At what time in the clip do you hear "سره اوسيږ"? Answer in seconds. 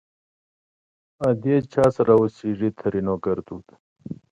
1.95-2.59